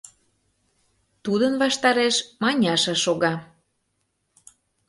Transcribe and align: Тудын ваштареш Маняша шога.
Тудын 1.23 1.53
ваштареш 1.61 2.15
Маняша 2.41 2.95
шога. 3.03 3.33